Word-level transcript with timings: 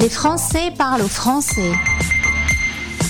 Les 0.00 0.08
Français 0.08 0.72
parlent 0.78 1.02
aux 1.02 1.08
Français. 1.08 1.72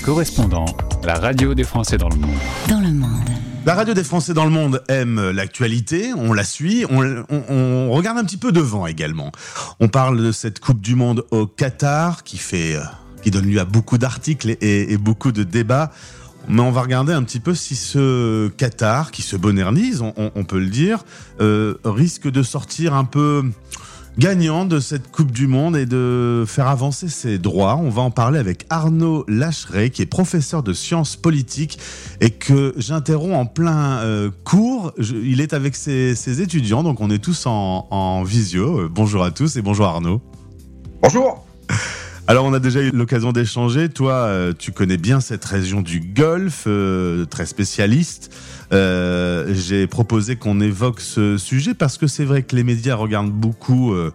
Correspondant, 0.03 0.65
la 1.05 1.19
radio 1.19 1.53
des 1.53 1.65
Français 1.65 1.99
dans 1.99 2.09
le 2.09 2.17
monde. 2.17 2.39
Dans 2.67 2.81
le 2.81 2.91
monde. 2.91 3.29
La 3.67 3.75
radio 3.75 3.93
des 3.93 4.05
Français 4.05 4.33
dans 4.33 4.47
le 4.47 4.51
monde 4.51 4.83
aime 4.89 5.31
l'actualité, 5.31 6.13
on 6.17 6.33
la 6.33 6.45
suit, 6.45 6.87
on, 6.89 7.91
regarde 7.91 8.17
un 8.17 8.25
petit 8.25 8.39
peu 8.39 8.53
devant 8.53 8.87
également. 8.87 9.33
On 9.81 9.89
parle 9.89 10.23
de 10.23 10.33
cette 10.33 10.61
Coupe 10.61 10.81
du 10.81 10.95
Monde 10.95 11.27
au 11.31 11.47
Qatar 11.47 12.25
qui 12.25 12.39
fait, 12.39 12.77
euh, 12.77 12.83
qui 13.23 13.31
donne 13.31 13.45
lieu 13.45 13.61
à 13.61 13.67
beaucoup 13.67 13.99
d'articles 13.99 14.57
et, 14.63 14.97
beaucoup 14.97 15.33
de 15.33 15.43
débats. 15.43 15.93
Mais 16.49 16.63
on 16.63 16.71
va 16.71 16.81
regarder 16.81 17.13
un 17.13 17.23
petit 17.23 17.41
peu 17.41 17.55
si 17.55 17.77
ce 17.77 18.49
Qatar, 18.49 19.11
qui 19.11 19.21
se 19.21 19.37
modernise, 19.37 20.03
on, 20.03 20.45
peut 20.45 20.59
le 20.59 20.71
dire, 20.71 21.05
euh, 21.43 21.75
risque 21.85 22.31
de 22.31 22.43
sortir 22.43 22.95
un 22.95 23.05
peu 23.05 23.45
gagnant 24.19 24.65
de 24.65 24.81
cette 24.81 25.11
Coupe 25.13 25.31
du 25.31 25.47
Monde 25.47 25.77
et 25.77 25.87
de 25.87 26.45
faire 26.47 26.67
avancer 26.67 27.09
ses 27.09 27.39
droits. 27.39 27.77
On 27.77 27.89
va 27.89 28.03
en 28.03 28.11
parler 28.11 28.39
avec 28.39 28.67
Arnaud 28.69 29.25
Lacheret, 29.29 29.91
qui 29.91 30.03
est 30.03 30.07
professeur 30.07 30.63
de 30.63 30.73
sciences 30.73 31.17
politiques 31.17 31.79
et 32.21 32.31
que 32.31 32.75
j'interromps 32.77 33.37
en 33.37 33.47
plein 33.47 33.99
euh, 34.01 34.31
cours. 34.45 34.93
il 34.99 35.41
est 35.41 35.53
avec 35.53 35.77
ses, 35.77 36.43
étudiants, 36.43 36.83
donc 36.83 37.01
on 37.01 37.11
est 37.11 37.23
tous 37.23 37.47
en, 37.47 38.23
visio. 38.25 38.81
Euh, 38.81 38.89
bonjour 38.91 39.23
à 39.23 39.31
tous 39.31 39.57
et 39.57 39.63
bonjour 39.63 39.87
Arnaud. 39.87 40.21
Bonjour. 41.01 41.48
Alors, 42.29 42.45
on 42.45 42.53
a 42.53 42.61
déjà 42.61 42.83
eu 42.83 42.91
l'occasion 42.91 43.33
d'échanger. 43.33 43.89
Toi, 43.89 44.13
euh, 44.13 44.53
tu 44.57 44.71
connais 44.71 44.99
bien 44.99 45.19
cette 45.19 45.45
région 45.45 45.81
du 45.81 45.99
Golfe, 46.01 46.69
très 47.31 47.47
spécialiste. 47.47 48.31
Euh, 48.73 49.55
j'ai 49.55 49.87
proposé 49.87 50.37
qu'on 50.37 50.61
évoque 50.61 51.01
ce 51.01 51.39
sujet 51.39 51.75
parce 51.75 51.97
que 51.97 52.07
c'est 52.07 52.25
vrai 52.25 52.43
que 52.43 52.55
les 52.55 52.65
médias 52.65 52.97
regardent 52.97 53.33
beaucoup 53.33 53.93
euh, 53.93 54.13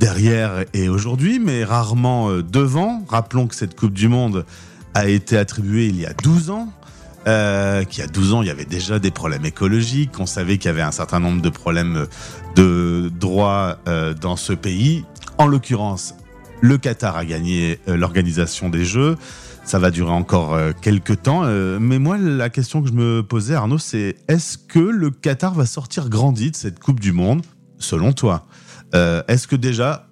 derrière 0.00 0.64
et 0.74 0.88
aujourd'hui, 0.88 1.38
mais 1.38 1.64
rarement 1.64 2.30
euh, 2.30 2.42
devant. 2.42 3.04
Rappelons 3.08 3.46
que 3.46 3.54
cette 3.54 3.78
Coupe 3.78 3.92
du 3.92 4.08
Monde 4.08 4.44
a 4.94 5.08
été 5.08 5.36
attribuée 5.36 5.86
il 5.86 6.00
y 6.00 6.06
a 6.06 6.14
12 6.14 6.50
ans. 6.50 6.72
Euh, 7.28 7.84
qu'il 7.84 8.02
y 8.02 8.04
a 8.04 8.08
12 8.08 8.34
ans, 8.34 8.42
il 8.42 8.48
y 8.48 8.50
avait 8.50 8.64
déjà 8.64 8.98
des 8.98 9.12
problèmes 9.12 9.44
écologiques, 9.44 10.18
on 10.18 10.26
savait 10.26 10.58
qu'il 10.58 10.66
y 10.66 10.70
avait 10.70 10.82
un 10.82 10.90
certain 10.90 11.20
nombre 11.20 11.40
de 11.40 11.50
problèmes 11.50 12.06
de 12.56 13.12
droits 13.20 13.78
dans 14.20 14.34
ce 14.34 14.52
pays. 14.52 15.04
En 15.38 15.46
l'occurrence, 15.46 16.16
le 16.62 16.78
Qatar 16.78 17.16
a 17.16 17.24
gagné 17.26 17.78
l'organisation 17.86 18.70
des 18.70 18.84
Jeux. 18.84 19.18
Ça 19.64 19.78
va 19.78 19.90
durer 19.90 20.12
encore 20.12 20.54
euh, 20.54 20.72
quelques 20.80 21.22
temps. 21.22 21.42
Euh, 21.44 21.78
mais 21.80 21.98
moi, 21.98 22.16
la 22.18 22.50
question 22.50 22.82
que 22.82 22.88
je 22.88 22.94
me 22.94 23.22
posais, 23.22 23.54
Arnaud, 23.54 23.78
c'est 23.78 24.16
est-ce 24.28 24.58
que 24.58 24.78
le 24.78 25.10
Qatar 25.10 25.54
va 25.54 25.66
sortir 25.66 26.08
grandi 26.08 26.50
de 26.50 26.56
cette 26.56 26.78
Coupe 26.78 27.00
du 27.00 27.12
Monde, 27.12 27.42
selon 27.78 28.12
toi 28.12 28.46
euh, 28.94 29.22
Est-ce 29.28 29.46
que 29.46 29.56
déjà 29.56 30.08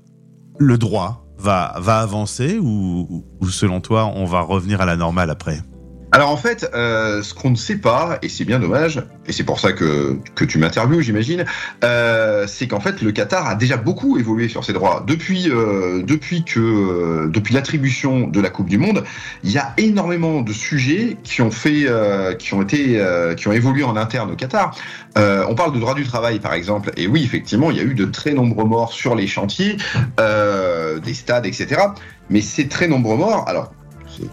le 0.58 0.76
droit 0.76 1.26
va, 1.38 1.74
va 1.80 2.00
avancer 2.00 2.58
ou, 2.60 3.24
ou 3.40 3.48
selon 3.48 3.80
toi, 3.80 4.06
on 4.14 4.24
va 4.24 4.40
revenir 4.40 4.80
à 4.80 4.86
la 4.86 4.96
normale 4.96 5.30
après? 5.30 5.62
Alors 6.12 6.30
en 6.30 6.36
fait, 6.36 6.68
euh, 6.74 7.22
ce 7.22 7.34
qu'on 7.34 7.50
ne 7.50 7.56
sait 7.56 7.76
pas, 7.76 8.18
et 8.22 8.28
c'est 8.28 8.44
bien 8.44 8.58
dommage, 8.58 9.00
et 9.26 9.32
c'est 9.32 9.44
pour 9.44 9.60
ça 9.60 9.72
que, 9.72 10.18
que 10.34 10.44
tu 10.44 10.58
m'interviews, 10.58 11.00
j'imagine, 11.02 11.44
euh, 11.84 12.46
c'est 12.48 12.66
qu'en 12.66 12.80
fait 12.80 13.00
le 13.00 13.12
Qatar 13.12 13.46
a 13.46 13.54
déjà 13.54 13.76
beaucoup 13.76 14.18
évolué 14.18 14.48
sur 14.48 14.64
ses 14.64 14.72
droits. 14.72 15.04
Depuis, 15.06 15.48
euh, 15.48 16.02
depuis, 16.02 16.42
que, 16.42 16.58
euh, 16.58 17.28
depuis 17.28 17.54
l'attribution 17.54 18.26
de 18.26 18.40
la 18.40 18.50
Coupe 18.50 18.68
du 18.68 18.76
Monde, 18.76 19.04
il 19.44 19.52
y 19.52 19.58
a 19.58 19.72
énormément 19.76 20.40
de 20.40 20.52
sujets 20.52 21.16
qui 21.22 21.42
ont, 21.42 21.52
fait, 21.52 21.84
euh, 21.86 22.34
qui 22.34 22.54
ont, 22.54 22.62
été, 22.62 22.98
euh, 22.98 23.34
qui 23.36 23.46
ont 23.46 23.52
évolué 23.52 23.84
en 23.84 23.94
interne 23.94 24.32
au 24.32 24.36
Qatar. 24.36 24.74
on 25.16 25.54
parle 25.54 25.72
de 25.72 25.78
droit 25.78 25.94
du 25.94 26.04
travail 26.04 26.40
par 26.40 26.54
exemple, 26.54 26.90
et 26.96 27.06
oui, 27.06 27.22
effectivement, 27.22 27.70
il 27.70 27.76
y 27.76 27.80
a 27.80 27.84
eu 27.84 27.94
de 27.94 28.04
très 28.04 28.32
nombreux 28.32 28.64
morts 28.64 28.92
sur 28.92 29.14
les 29.14 29.28
chantiers, 29.28 29.76
des 30.18 31.14
stades, 31.14 31.46
etc. 31.46 31.82
Mais 32.30 32.40
ces 32.40 32.66
très 32.66 32.88
nombreux 32.88 33.16
morts, 33.16 33.44
alors 33.48 33.72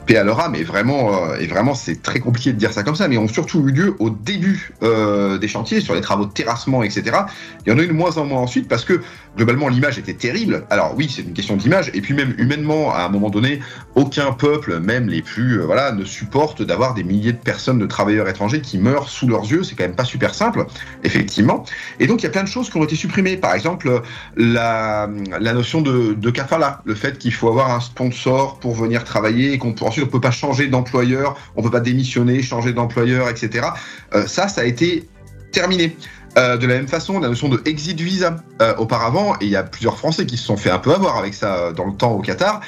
paix 0.06 0.18
à 0.18 0.24
leur 0.24 0.40
âme, 0.40 0.56
et 0.56 0.64
vraiment, 0.64 1.32
euh, 1.32 1.38
et 1.40 1.48
vraiment 1.48 1.74
c'est 1.74 2.02
très 2.02 2.20
compliqué 2.20 2.54
de 2.54 2.58
dire 2.58 2.74
ça 2.74 2.84
comme 2.84 2.96
ça, 2.96 3.08
mais 3.08 3.18
ont 3.18 3.28
surtout 3.28 3.68
eu 3.68 3.72
lieu 3.72 3.96
au 4.00 4.10
début 4.10 4.74
euh, 4.84 5.38
des 5.38 5.48
chantiers, 5.48 5.82
sur 5.82 5.94
les 5.94 6.02
travaux 6.02 6.26
de 6.26 6.32
terrassement, 6.32 6.84
etc. 6.84 7.18
Il 7.66 7.72
y 7.72 7.76
en 7.76 7.80
a 7.80 7.84
eu 7.84 7.88
de 7.88 7.94
moins 7.94 8.18
en 8.18 8.26
moins 8.26 8.42
ensuite 8.42 8.68
parce 8.68 8.86
que 8.86 9.02
globalement 9.36 9.70
l'image 9.70 9.98
était 10.00 10.14
terrible. 10.14 10.66
Alors 10.70 10.94
oui, 10.98 11.12
c'est 11.14 11.22
une 11.22 11.34
question 11.34 11.56
d'image, 11.56 11.92
et 11.94 12.02
puis 12.02 12.14
même 12.14 12.34
humainement, 12.38 12.94
à 12.94 13.04
un 13.04 13.10
moment 13.10 13.30
donné, 13.30 13.60
aucun 13.96 14.32
peuple, 14.34 14.80
même 14.80 15.08
les 15.08 15.22
plus, 15.22 15.60
euh, 15.60 15.66
voilà, 15.66 15.92
ne 15.92 16.04
supporte 16.04 16.62
d'avoir 16.62 16.94
des 16.94 17.04
milliers 17.04 17.34
de 17.34 17.38
personnes, 17.38 17.80
de 17.80 17.86
travailleurs 17.86 18.28
étrangers 18.28 18.62
qui 18.62 18.78
meurent 18.78 19.10
sous 19.10 19.28
leurs 19.28 19.46
yeux. 19.46 19.64
C'est 19.64 19.76
quand 19.76 19.86
même 19.86 19.96
pas 19.96 20.06
super 20.06 20.34
simple, 20.34 20.66
effectivement. 21.04 21.64
Et 22.00 22.08
donc 22.08 22.22
il 22.22 22.24
y 22.24 22.28
a 22.28 22.32
plein 22.32 22.44
de 22.44 22.50
choses 22.50 22.70
qui 22.70 22.78
ont 22.78 22.84
été 22.84 22.96
supprimées. 22.96 23.38
Par 23.38 23.54
exemple, 23.54 24.02
la, 24.36 25.08
notion 25.54 25.82
de, 25.82 26.14
de 26.14 26.30
kafala, 26.30 26.82
le 26.86 26.96
fait 26.96 27.18
qu'il 27.18 27.34
faut 27.34 27.48
avoir 27.48 27.72
un 27.72 27.80
sponsor 27.80 28.60
pour 28.60 28.74
venir 28.74 29.04
travailler 29.04 29.54
et 29.54 29.58
qu'on 29.58 29.74
ensuite 29.82 30.06
on 30.06 30.10
peut 30.10 30.22
pas 30.22 30.32
changer 30.32 30.68
d'employeur, 30.68 31.38
on 31.56 31.64
peut 31.64 31.72
pas 31.72 31.80
démissionner, 31.80 32.42
changer 32.42 32.74
d'employeur, 32.74 33.30
etc. 33.30 33.68
Euh, 34.14 34.26
ça, 34.28 34.48
ça 34.48 34.62
a 34.62 34.66
été 34.66 35.08
terminé. 35.52 35.96
Euh, 36.38 36.58
de 36.58 36.68
la 36.68 36.76
même 36.76 36.88
façon, 36.88 37.20
la 37.20 37.30
notion 37.30 37.50
de 37.50 37.62
exit 37.66 38.00
visa 38.00 38.38
euh, 38.62 38.76
auparavant, 38.78 39.36
et 39.42 39.46
il 39.46 39.50
y 39.50 39.56
a 39.56 39.64
plusieurs 39.64 39.98
Français 39.98 40.26
qui 40.26 40.38
se 40.38 40.46
sont 40.46 40.58
fait 40.58 40.70
un 40.70 40.80
peu 40.80 40.94
avoir 40.94 41.18
avec 41.18 41.34
ça 41.34 41.72
dans 41.72 41.86
le 41.86 41.94
temps 41.94 42.12
au 42.12 42.22
Qatar, 42.22 42.62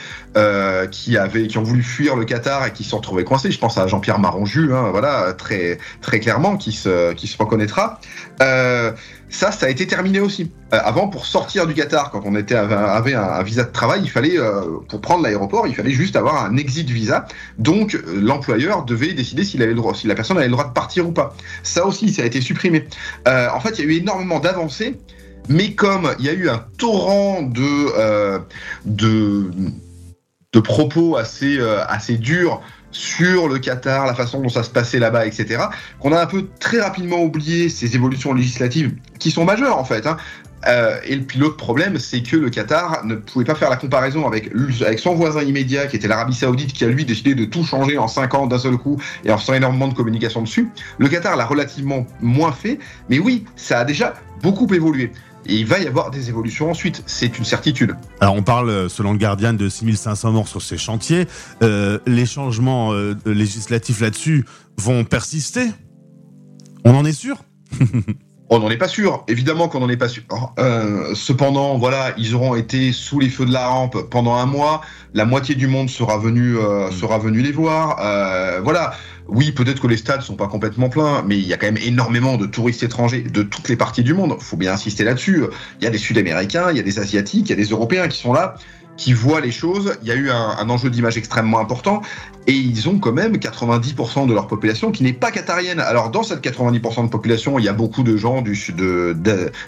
qui 0.92 1.18
avaient, 1.18 1.48
qui 1.48 1.58
ont 1.58 1.64
voulu 1.64 1.84
fuir 1.84 2.16
le 2.16 2.26
Qatar 2.26 2.66
et 2.66 2.72
qui 2.72 2.84
se 2.84 2.92
sont 2.92 2.98
retrouvés 2.98 3.24
coincés. 3.24 3.52
Je 3.52 3.60
pense 3.60 3.78
à 3.78 3.88
Jean-Pierre 3.88 4.20
Maronju, 4.20 4.74
hein, 4.74 4.90
voilà, 4.92 5.34
très 5.34 5.78
très 6.02 6.20
clairement, 6.20 6.58
qui 6.58 6.72
se 6.72 7.14
qui 7.14 7.28
se 7.28 7.38
reconnaîtra. 7.38 8.00
Ça, 9.30 9.52
ça 9.52 9.68
a 9.68 9.70
été 9.70 9.86
terminé 9.86 10.20
aussi. 10.20 10.52
Euh, 10.74 10.80
avant, 10.84 11.08
pour 11.08 11.26
sortir 11.26 11.68
du 11.68 11.74
Qatar, 11.76 12.10
quand 12.10 12.24
on 12.26 12.34
avait 12.36 13.14
un, 13.14 13.44
visa 13.44 13.64
de 13.64 13.72
travail, 13.72 14.02
il 14.04 14.10
fallait, 14.10 14.38
euh, 14.38 14.80
pour 14.88 15.02
prendre 15.02 15.24
l'aéroport, 15.24 15.68
il 15.68 15.76
fallait 15.76 15.92
juste 15.92 16.16
avoir 16.16 16.44
un 16.44 16.58
exit 16.58 16.90
visa. 16.90 17.28
Donc, 17.60 17.94
euh, 17.94 18.20
l'employeur 18.20 18.86
devait 18.86 19.14
décider 19.14 19.44
s'il 19.44 19.62
avait 19.62 19.74
le 19.74 19.78
droit, 19.78 19.94
si 19.94 20.08
la 20.08 20.16
personne 20.16 20.38
avait 20.38 20.48
le 20.48 20.52
droit 20.52 20.68
de 20.68 20.74
partir 20.74 21.08
ou 21.08 21.12
pas. 21.12 21.36
Ça 21.62 21.86
aussi, 21.86 22.12
ça 22.12 22.24
a 22.24 22.26
été 22.26 22.42
supprimé. 22.42 22.88
Fait, 23.60 23.80
il 23.80 23.86
y 23.86 23.88
a 23.88 23.92
eu 23.92 23.98
énormément 23.98 24.40
d'avancées, 24.40 25.00
mais 25.48 25.74
comme 25.74 26.14
il 26.20 26.26
y 26.26 26.30
a 26.30 26.34
eu 26.34 26.50
un 26.50 26.66
torrent 26.78 27.42
de 27.42 28.80
de 30.52 30.60
propos 30.60 31.16
assez 31.16 31.60
assez 31.88 32.18
durs 32.18 32.62
sur 32.92 33.48
le 33.48 33.60
Qatar, 33.60 34.06
la 34.06 34.16
façon 34.16 34.42
dont 34.42 34.50
ça 34.50 34.64
se 34.64 34.70
passait 34.70 35.00
là-bas, 35.00 35.26
etc., 35.26 35.64
qu'on 36.00 36.12
a 36.12 36.22
un 36.22 36.26
peu 36.26 36.48
très 36.60 36.82
rapidement 36.82 37.22
oublié 37.22 37.70
ces 37.70 37.96
évolutions 37.96 38.34
législatives 38.34 38.96
qui 39.20 39.32
sont 39.32 39.46
majeures 39.46 39.78
en 39.78 39.84
fait. 39.84 40.08
Hein. 40.08 40.18
Euh, 40.68 41.00
et 41.06 41.18
puis 41.18 41.40
l'autre 41.40 41.58
problème, 41.58 41.98
c'est 41.98 42.22
que 42.22 42.36
le 42.36 42.50
Qatar 42.50 43.06
ne 43.06 43.16
pouvait 43.16 43.46
pas 43.46 43.56
faire 43.56 43.70
la 43.70 43.78
comparaison 43.78 44.28
avec, 44.28 44.52
son 44.98 45.16
voisin 45.16 45.42
immédiat, 45.42 45.88
qui 45.88 45.96
était 45.96 46.08
l'Arabie 46.08 46.36
Saoudite, 46.36 46.74
qui 46.74 46.84
a 46.84 46.88
lui 46.88 47.06
décidé 47.06 47.36
de 47.36 47.46
tout 47.46 47.64
changer 47.64 47.98
en 47.98 48.08
5 48.08 48.34
ans 48.34 48.48
d'un 48.48 48.60
seul 48.60 48.78
coup 48.78 49.02
et 49.24 49.32
en 49.32 49.38
faisant 49.38 49.54
énormément 49.54 49.88
de 49.88 49.94
communication 49.94 50.42
dessus. 50.42 50.70
Le 50.98 51.08
Qatar 51.08 51.36
l'a 51.36 51.46
relativement 51.46 52.06
moins 52.22 52.52
fait, 52.52 52.80
mais 53.10 53.20
oui, 53.20 53.46
ça 53.56 53.80
a 53.80 53.86
déjà 53.86 54.14
beaucoup 54.42 54.72
évolué. 54.74 55.12
Et 55.46 55.56
il 55.56 55.66
va 55.66 55.80
y 55.80 55.88
avoir 55.88 56.12
des 56.12 56.30
évolutions 56.30 56.70
ensuite, 56.70 57.02
c'est 57.06 57.38
une 57.38 57.46
certitude. 57.46 57.96
Alors 58.20 58.36
on 58.36 58.44
parle, 58.44 58.70
euh, 58.70 58.90
selon 58.90 59.14
le 59.14 59.18
Guardian, 59.18 59.54
de 59.54 59.70
6500 59.70 60.32
morts 60.34 60.48
sur 60.48 60.62
ces 60.62 60.78
chantiers. 60.78 61.28
Euh, 61.64 62.00
les 62.06 62.26
changements 62.26 62.92
législatifs 63.26 64.02
là-dessus 64.02 64.46
vont 64.78 65.06
persister? 65.06 65.70
On 66.84 66.94
en 66.94 67.06
est 67.06 67.14
sûr? 67.14 67.38
On 68.52 68.58
n'en 68.60 68.72
est 68.72 68.78
pas 68.78 68.88
sûr, 68.88 69.24
évidemment 69.28 69.68
qu'on 69.68 69.80
n'en 69.80 69.90
est 69.90 69.98
pas 69.98 70.10
sûr. 70.10 70.24
Euh, 70.58 71.14
cependant, 71.14 71.78
voilà, 71.78 72.14
ils 72.18 72.34
auront 72.34 72.56
été 72.56 72.92
sous 72.92 73.20
les 73.20 73.30
feux 73.30 73.46
de 73.46 73.54
la 73.54 73.68
rampe 73.68 74.10
pendant 74.10 74.36
un 74.36 74.48
mois. 74.48 74.82
La 75.14 75.26
moitié 75.26 75.54
du 75.54 75.68
monde 75.68 75.88
sera 75.88 76.18
venu, 76.18 76.58
euh, 76.58 76.90
mm. 76.90 76.92
sera 76.92 77.20
venu 77.20 77.42
les 77.42 77.52
voir. 77.52 78.00
Euh, 78.02 78.60
voilà. 78.64 78.94
Oui, 79.28 79.52
peut-être 79.52 79.80
que 79.80 79.86
les 79.86 79.98
stades 79.98 80.24
sont 80.24 80.36
pas 80.36 80.48
complètement 80.48 80.90
pleins, 80.90 81.24
mais 81.28 81.38
il 81.38 81.46
y 81.46 81.54
a 81.54 81.58
quand 81.58 81.68
même 81.68 81.78
énormément 81.78 82.38
de 82.38 82.48
touristes 82.48 82.82
étrangers 82.82 83.22
de 83.22 83.44
toutes 83.44 83.70
les 83.70 83.76
parties 83.76 84.02
du 84.02 84.16
monde. 84.16 84.36
Faut 84.40 84.58
bien 84.58 84.74
insister 84.74 85.04
là-dessus. 85.04 85.44
Il 85.80 85.84
y 85.84 85.88
a 85.88 85.92
des 85.92 86.00
Sud-Américains, 86.00 86.72
il 86.72 86.78
y 86.78 86.80
a 86.80 86.84
des 86.84 86.98
Asiatiques, 86.98 87.48
il 87.48 87.50
y 87.52 87.54
a 87.54 87.64
des 87.64 87.70
Européens 87.70 88.08
qui 88.08 88.18
sont 88.18 88.34
là 88.34 88.56
qui 89.00 89.14
voient 89.14 89.40
les 89.40 89.52
choses. 89.52 89.98
Il 90.02 90.10
y 90.10 90.12
a 90.12 90.16
eu 90.16 90.30
un, 90.30 90.70
enjeu 90.70 90.90
d'image 90.90 91.18
extrêmement 91.18 91.60
important 91.60 92.02
et 92.48 92.54
ils 92.54 92.90
ont 92.90 93.00
quand 93.00 93.14
même 93.14 93.38
90% 93.38 94.28
de 94.28 94.34
leur 94.34 94.48
population 94.48 94.92
qui 94.92 95.04
n'est 95.04 95.14
pas 95.14 95.32
qatarienne. 95.32 95.80
Alors 95.80 96.12
dans 96.12 96.22
cette 96.22 96.44
90% 96.44 97.06
de 97.06 97.10
population, 97.10 97.58
il 97.58 97.66
y 97.66 97.70
a 97.70 97.74
beaucoup 97.74 98.04
de 98.04 98.18
gens 98.18 98.42
du 98.42 98.60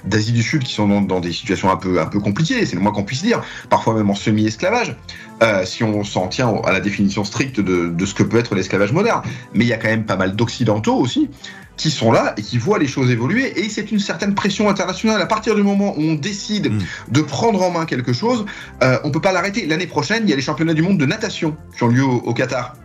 d'Asie 0.05 0.33
du 0.33 0.43
Sud 0.43 0.63
qui 0.63 0.73
sont 0.73 1.01
dans, 1.01 1.19
des 1.21 1.31
situations 1.31 1.71
un 1.71 1.77
peu, 1.77 2.01
un 2.01 2.07
peu 2.07 2.19
compliquées, 2.19 2.65
c'est 2.65 2.75
le 2.75 2.81
moins 2.81 2.91
qu'on 2.91 3.03
puisse 3.03 3.23
dire, 3.23 3.41
parfois 3.69 3.93
même 3.93 4.09
en 4.09 4.15
semi-esclavage, 4.15 4.95
euh, 5.41 5.65
si 5.65 5.83
on 5.83 6.03
s'en 6.03 6.27
tient 6.27 6.53
à 6.65 6.73
la 6.73 6.81
définition 6.81 7.23
stricte 7.23 7.61
de 7.61 8.05
ce 8.05 8.13
que 8.13 8.23
peut 8.23 8.37
être 8.37 8.53
l'esclavage 8.53 8.91
moderne. 8.91 9.21
Mais 9.53 9.63
il 9.63 9.67
y 9.67 9.73
a 9.73 9.77
quand 9.77 9.87
même 9.87 10.05
pas 10.05 10.17
mal 10.17 10.35
d'occidentaux 10.35 10.95
aussi 10.95 11.29
qui 11.81 11.89
sont 11.89 12.11
là 12.11 12.35
et 12.37 12.43
qui 12.43 12.59
voient 12.59 12.77
les 12.77 12.87
choses 12.87 13.09
évoluer. 13.09 13.59
Et 13.59 13.67
c'est 13.67 13.91
une 13.91 13.97
certaine 13.97 14.35
pression 14.35 14.69
internationale. 14.69 15.19
À 15.19 15.25
partir 15.25 15.55
du 15.55 15.63
moment 15.63 15.95
où 15.97 16.01
on 16.01 16.13
décide 16.13 16.71
mm. 16.71 16.79
de 17.09 17.21
prendre 17.21 17.59
en 17.63 17.71
main 17.71 17.85
quelque 17.85 18.13
chose, 18.13 18.45
euh, 18.83 18.99
on 19.03 19.09
peut 19.09 19.19
pas 19.19 19.31
l'arrêter. 19.31 19.65
L'année 19.65 19.87
prochaine, 19.87 20.21
il 20.25 20.29
y 20.29 20.33
a 20.33 20.35
les 20.35 20.43
championnats 20.43 20.75
du 20.75 20.83
monde 20.83 20.99
de 20.99 21.07
natation 21.07 21.57
qui 21.75 21.83
ont 21.83 21.87
lieu 21.87 22.03
au, 22.03 22.33
Qatar. 22.35 22.75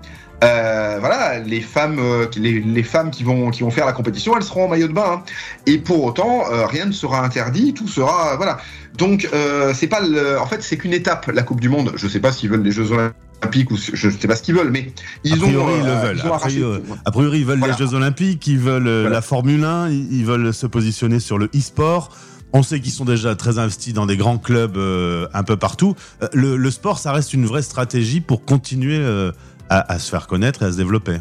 Euh, 0.45 0.97
voilà, 0.99 1.39
les 1.41 1.61
femmes, 1.61 1.99
euh, 1.99 2.27
les, 2.37 2.61
les, 2.61 2.83
femmes 2.83 3.11
qui 3.11 3.23
vont 3.23 3.51
qui 3.51 3.63
vont 3.63 3.71
faire 3.71 3.87
la 3.87 3.93
compétition, 3.93 4.35
elles 4.37 4.43
seront 4.43 4.65
en 4.65 4.69
maillot 4.69 4.89
de 4.89 4.95
bain. 4.95 5.19
Hein. 5.19 5.23
Et 5.67 5.77
pour 5.77 6.05
autant, 6.05 6.51
euh, 6.51 6.67
rien 6.67 6.87
ne 6.87 6.93
sera 6.93 7.23
interdit, 7.23 7.75
tout 7.75 7.89
sera 7.89 8.37
voilà. 8.37 8.59
Donc 8.97 9.29
c'est 9.75 9.89
pas 9.89 10.01
le, 10.01 10.39
en 10.41 10.47
fait 10.47 10.63
c'est 10.63 10.79
qu'une 10.79 10.95
étape 10.95 11.31
la 11.33 11.43
Coupe 11.43 11.61
du 11.61 11.69
Monde. 11.69 11.93
Je 11.97 12.09
sais 12.09 12.21
pas 12.21 12.33
s'ils 12.33 12.49
veulent 12.49 12.63
les 12.63 12.73
Jeux 12.73 12.93
Olympiques 12.93 13.26
ou 13.71 13.77
je 13.77 14.11
sais 14.11 14.29
pas 14.29 14.37
ce 14.37 14.43
qu'ils 14.43 14.55
veulent, 14.55 14.71
mais 14.71 14.93
ils 15.25 15.35
a 15.35 15.37
priori, 15.37 15.75
ont. 15.75 15.79
Ils 15.79 15.87
le 15.87 15.93
veulent. 15.93 16.21
a, 16.21 16.39
priori, 16.39 16.83
a, 17.05 17.11
priori, 17.11 17.39
ils 17.39 17.47
veulent 17.47 17.59
voilà. 17.59 17.77
les 17.79 17.87
Jeux 17.87 17.95
Olympiques, 17.95 18.47
ils 18.47 18.59
veulent 18.59 18.83
voilà. 18.83 19.11
la 19.11 19.23
Formule 19.23 19.65
1, 19.65 19.91
ils 19.91 20.25
veulent 20.25 20.53
se 20.53 20.67
positionner 20.67 21.21
sur 21.21 21.39
le 21.39 21.47
e-sport. 21.55 22.11
On 22.53 22.63
sait 22.63 22.81
qu'ils 22.81 22.93
sont 22.93 23.05
déjà 23.05 23.35
très 23.35 23.59
investis 23.59 23.93
dans 23.93 24.07
des 24.07 24.17
grands 24.17 24.39
clubs 24.39 24.77
euh, 24.77 25.29
un 25.35 25.43
peu 25.43 25.57
partout. 25.57 25.95
Euh, 26.23 26.29
le, 26.33 26.57
le, 26.57 26.71
sport, 26.71 26.99
ça 26.99 27.13
reste 27.13 27.35
une 27.35 27.45
vraie 27.45 27.63
stratégie 27.63 28.21
pour 28.21 28.45
continuer 28.45 28.99
euh, 28.99 29.33
à, 29.69 29.93
à, 29.93 29.99
se 29.99 30.11
faire 30.11 30.27
connaître 30.27 30.63
et 30.63 30.67
à 30.67 30.73
se 30.73 30.77
développer. 30.77 31.19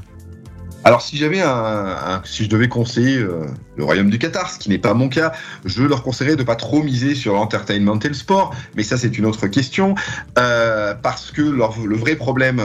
Alors 0.86 1.02
si 1.02 1.18
j'avais 1.18 1.42
un, 1.42 2.22
si 2.26 2.44
je 2.44 2.50
devais 2.50 2.70
conseiller 2.70 3.18
euh, 3.18 3.48
le 3.76 3.84
royaume 3.84 4.12
du 4.12 4.20
Qatar, 4.20 4.52
ce 4.52 4.60
qui 4.60 4.70
n'est 4.70 4.78
pas 4.78 4.94
mon 4.94 5.10
cas, 5.10 5.32
je 5.66 5.82
leur 5.82 6.04
conseillerais 6.04 6.36
de 6.36 6.44
pas 6.44 6.56
trop 6.56 6.84
miser 6.84 7.16
sur 7.16 7.34
l'entertainment 7.34 7.98
et 7.98 8.08
le 8.08 8.14
sport, 8.14 8.54
mais 8.76 8.84
ça 8.84 8.96
c'est 8.96 9.18
une 9.18 9.26
autre 9.26 9.48
question, 9.48 9.96
euh, 10.38 10.94
parce 10.94 11.32
que 11.32 11.42
le 11.42 11.96
vrai 11.96 12.16
problème 12.16 12.62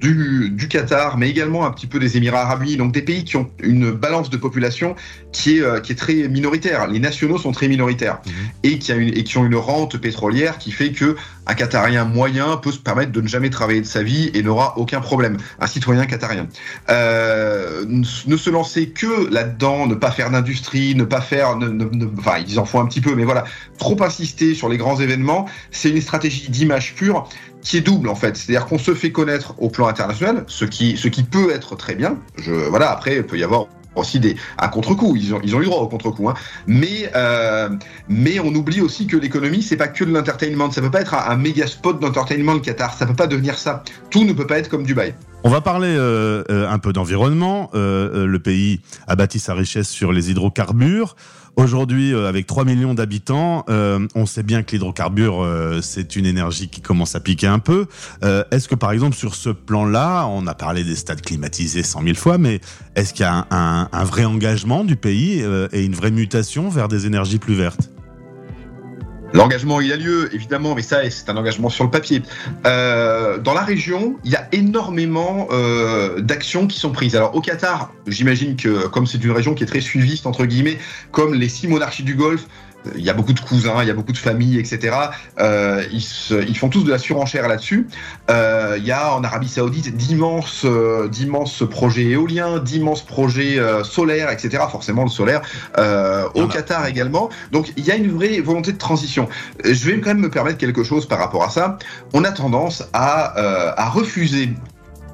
du, 0.00 0.50
du, 0.50 0.68
Qatar, 0.68 1.18
mais 1.18 1.28
également 1.28 1.66
un 1.66 1.70
petit 1.70 1.86
peu 1.86 1.98
des 1.98 2.16
Émirats 2.16 2.42
arabes 2.42 2.62
unis, 2.62 2.76
donc 2.76 2.92
des 2.92 3.02
pays 3.02 3.24
qui 3.24 3.36
ont 3.36 3.50
une 3.62 3.90
balance 3.90 4.30
de 4.30 4.36
population 4.36 4.94
qui 5.32 5.58
est, 5.58 5.62
euh, 5.62 5.80
qui 5.80 5.92
est 5.92 5.96
très 5.96 6.28
minoritaire. 6.28 6.86
Les 6.86 7.00
nationaux 7.00 7.38
sont 7.38 7.52
très 7.52 7.68
minoritaires 7.68 8.20
mmh. 8.24 8.30
et, 8.64 8.78
qui 8.78 8.92
a 8.92 8.94
une, 8.94 9.08
et 9.08 9.24
qui 9.24 9.38
ont 9.38 9.44
une 9.44 9.56
rente 9.56 9.96
pétrolière 9.98 10.58
qui 10.58 10.70
fait 10.70 10.92
que 10.92 11.16
un 11.46 11.54
Qatarien 11.54 12.04
moyen 12.04 12.58
peut 12.58 12.72
se 12.72 12.78
permettre 12.78 13.10
de 13.10 13.20
ne 13.20 13.28
jamais 13.28 13.50
travailler 13.50 13.80
de 13.80 13.86
sa 13.86 14.02
vie 14.02 14.30
et 14.34 14.42
n'aura 14.42 14.76
aucun 14.76 15.00
problème. 15.00 15.38
Un 15.60 15.66
citoyen 15.66 16.04
qatarien. 16.04 16.46
Euh, 16.90 17.84
ne 17.86 18.36
se 18.36 18.50
lancer 18.50 18.90
que 18.90 19.32
là-dedans, 19.32 19.86
ne 19.86 19.94
pas 19.94 20.10
faire 20.10 20.30
d'industrie, 20.30 20.94
ne 20.94 21.04
pas 21.04 21.20
faire, 21.20 21.56
ne, 21.56 21.68
ne, 21.68 21.84
ne, 21.84 22.06
enfin 22.18 22.36
ils 22.46 22.58
en 22.58 22.64
font 22.64 22.80
un 22.80 22.86
petit 22.86 23.00
peu, 23.00 23.14
mais 23.14 23.24
voilà, 23.24 23.44
trop 23.78 24.00
insister 24.02 24.54
sur 24.54 24.68
les 24.68 24.76
grands 24.76 25.00
événements, 25.00 25.46
c'est 25.70 25.90
une 25.90 26.00
stratégie 26.00 26.50
d'image 26.50 26.94
pure 26.94 27.28
qui 27.62 27.76
est 27.76 27.80
double 27.80 28.08
en 28.08 28.14
fait. 28.14 28.36
C'est-à-dire 28.36 28.66
qu'on 28.66 28.78
se 28.78 28.94
fait 28.94 29.12
connaître 29.12 29.54
au 29.58 29.68
plan 29.68 29.86
international, 29.86 30.44
ce 30.46 30.64
qui, 30.64 30.96
ce 30.96 31.08
qui 31.08 31.22
peut 31.22 31.50
être 31.50 31.76
très 31.76 31.94
bien. 31.94 32.18
Je, 32.36 32.52
voilà, 32.52 32.90
après, 32.90 33.16
il 33.16 33.24
peut 33.24 33.38
y 33.38 33.44
avoir 33.44 33.66
aussi 33.94 34.20
des, 34.20 34.36
un 34.58 34.68
contre-coup. 34.68 35.16
Ils 35.16 35.34
ont, 35.34 35.40
ils 35.42 35.54
ont 35.56 35.60
eu 35.60 35.64
droit 35.64 35.80
au 35.80 35.88
contre-coup. 35.88 36.28
Hein. 36.28 36.34
Mais, 36.66 37.10
euh, 37.14 37.68
mais 38.08 38.38
on 38.40 38.54
oublie 38.54 38.80
aussi 38.80 39.06
que 39.06 39.16
l'économie, 39.16 39.62
c'est 39.62 39.76
pas 39.76 39.88
que 39.88 40.04
de 40.04 40.12
l'entertainment. 40.12 40.70
Ça 40.70 40.80
peut 40.80 40.90
pas 40.90 41.00
être 41.00 41.14
un, 41.14 41.30
un 41.30 41.36
méga 41.36 41.66
spot 41.66 42.00
d'entertainment, 42.00 42.54
le 42.54 42.60
Qatar. 42.60 42.94
Ça 42.94 43.06
peut 43.06 43.16
pas 43.16 43.26
devenir 43.26 43.58
ça. 43.58 43.82
Tout 44.10 44.24
ne 44.24 44.32
peut 44.32 44.46
pas 44.46 44.58
être 44.58 44.68
comme 44.68 44.84
Dubaï. 44.84 45.14
On 45.44 45.50
va 45.50 45.60
parler 45.60 45.94
euh, 45.96 46.42
euh, 46.50 46.68
un 46.68 46.78
peu 46.78 46.92
d'environnement. 46.92 47.70
Euh, 47.74 48.26
le 48.26 48.38
pays 48.40 48.80
a 49.06 49.14
bâti 49.14 49.38
sa 49.38 49.54
richesse 49.54 49.88
sur 49.88 50.12
les 50.12 50.30
hydrocarbures. 50.30 51.14
Aujourd'hui, 51.54 52.14
avec 52.14 52.46
3 52.46 52.64
millions 52.64 52.94
d'habitants, 52.94 53.64
on 53.66 54.26
sait 54.26 54.44
bien 54.44 54.62
que 54.62 54.70
l'hydrocarbure, 54.70 55.44
c'est 55.82 56.14
une 56.14 56.24
énergie 56.24 56.68
qui 56.68 56.80
commence 56.80 57.16
à 57.16 57.20
piquer 57.20 57.48
un 57.48 57.58
peu. 57.58 57.86
est-ce 58.22 58.68
que, 58.68 58.76
par 58.76 58.92
exemple, 58.92 59.16
sur 59.16 59.34
ce 59.34 59.50
plan-là, 59.50 60.26
on 60.28 60.46
a 60.46 60.54
parlé 60.54 60.84
des 60.84 60.94
stades 60.94 61.20
climatisés 61.20 61.82
100 61.82 62.04
000 62.04 62.14
fois, 62.14 62.38
mais 62.38 62.60
est-ce 62.94 63.12
qu'il 63.12 63.24
y 63.24 63.26
a 63.26 63.34
un, 63.34 63.46
un, 63.50 63.88
un, 63.90 64.04
vrai 64.04 64.24
engagement 64.24 64.84
du 64.84 64.94
pays 64.94 65.44
et 65.72 65.84
une 65.84 65.96
vraie 65.96 66.12
mutation 66.12 66.68
vers 66.68 66.86
des 66.86 67.06
énergies 67.06 67.40
plus 67.40 67.54
vertes? 67.54 67.90
L'engagement, 69.34 69.80
il 69.80 69.92
a 69.92 69.96
lieu, 69.96 70.34
évidemment, 70.34 70.74
mais 70.74 70.82
ça, 70.82 71.08
c'est 71.10 71.28
un 71.28 71.36
engagement 71.36 71.68
sur 71.68 71.84
le 71.84 71.90
papier. 71.90 72.22
Euh, 72.66 73.38
dans 73.38 73.52
la 73.52 73.60
région, 73.60 74.16
il 74.24 74.30
y 74.30 74.36
a 74.36 74.48
énormément 74.52 75.48
euh, 75.50 76.20
d'actions 76.20 76.66
qui 76.66 76.78
sont 76.78 76.92
prises. 76.92 77.14
Alors, 77.14 77.34
au 77.34 77.40
Qatar, 77.40 77.92
j'imagine 78.06 78.56
que, 78.56 78.86
comme 78.88 79.06
c'est 79.06 79.22
une 79.22 79.32
région 79.32 79.54
qui 79.54 79.64
est 79.64 79.66
très 79.66 79.82
suiviste, 79.82 80.26
entre 80.26 80.46
guillemets, 80.46 80.78
comme 81.12 81.34
les 81.34 81.48
six 81.48 81.68
monarchies 81.68 82.04
du 82.04 82.14
Golfe, 82.14 82.46
il 82.96 83.04
y 83.04 83.10
a 83.10 83.12
beaucoup 83.12 83.32
de 83.32 83.40
cousins, 83.40 83.82
il 83.82 83.88
y 83.88 83.90
a 83.90 83.94
beaucoup 83.94 84.12
de 84.12 84.18
familles, 84.18 84.58
etc. 84.58 84.96
Euh, 85.40 85.84
ils, 85.92 86.02
se, 86.02 86.34
ils, 86.34 86.56
font 86.56 86.68
tous 86.68 86.84
de 86.84 86.90
la 86.90 86.98
surenchère 86.98 87.48
là-dessus. 87.48 87.88
Euh, 88.30 88.76
il 88.78 88.84
y 88.84 88.92
a 88.92 89.14
en 89.14 89.24
Arabie 89.24 89.48
Saoudite 89.48 89.96
d'immenses, 89.96 90.62
euh, 90.64 91.08
d'immenses 91.08 91.64
projets 91.68 92.04
éoliens, 92.04 92.58
d'immenses 92.58 93.02
projets 93.02 93.58
solaires, 93.84 94.30
etc. 94.30 94.64
Forcément 94.70 95.02
le 95.02 95.10
solaire. 95.10 95.42
Au 96.34 96.46
Qatar 96.46 96.86
également. 96.86 97.30
Donc 97.52 97.72
il 97.76 97.84
y 97.84 97.90
a 97.90 97.96
une 97.96 98.12
vraie 98.12 98.40
volonté 98.40 98.72
de 98.72 98.78
transition. 98.78 99.28
Je 99.64 99.86
vais 99.86 100.00
quand 100.00 100.10
même 100.10 100.20
me 100.20 100.30
permettre 100.30 100.58
quelque 100.58 100.84
chose 100.84 101.06
par 101.06 101.18
rapport 101.18 101.44
à 101.44 101.50
ça. 101.50 101.78
On 102.12 102.24
a 102.24 102.32
tendance 102.32 102.84
à, 102.92 103.74
à 103.76 103.88
refuser 103.88 104.50